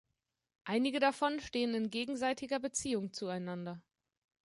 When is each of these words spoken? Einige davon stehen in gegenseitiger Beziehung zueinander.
Einige 0.63 0.99
davon 0.99 1.39
stehen 1.39 1.75
in 1.75 1.91
gegenseitiger 1.91 2.57
Beziehung 2.59 3.13
zueinander. 3.13 3.83